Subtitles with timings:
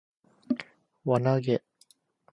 [1.03, 1.61] 輪投げ